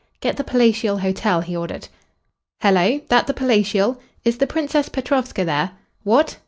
"Get 0.19 0.35
the 0.35 0.43
Palatial 0.43 0.97
Hotel," 0.97 1.41
he 1.41 1.55
ordered. 1.55 1.87
"Hello! 2.59 3.01
That 3.09 3.27
the 3.27 3.35
Palatial? 3.35 3.99
Is 4.25 4.39
the 4.39 4.47
Princess 4.47 4.89
Petrovska 4.89 5.45
there? 5.45 5.73
What? 6.01 6.39